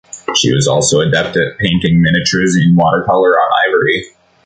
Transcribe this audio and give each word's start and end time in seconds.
She 0.35 0.51
was 0.51 0.67
also 0.67 1.01
adept 1.01 1.37
at 1.37 1.59
painting 1.59 2.01
miniatures 2.01 2.55
in 2.55 2.75
watercolor 2.75 3.33
on 3.35 3.51
ivory. 3.67 4.05